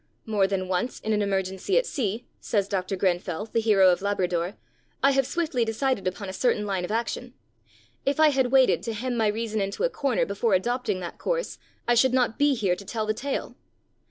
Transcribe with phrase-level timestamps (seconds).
[0.25, 2.95] 'More than once in an emergency at sea,' says Dr.
[2.95, 4.55] Grenfell, the hero of Labrador,
[5.03, 7.35] 'I have swiftly decided upon a certain line of action.
[8.03, 11.59] If I had waited to hem my reason into a corner before adopting that course,
[11.87, 13.55] I should not be here to tell the tale.'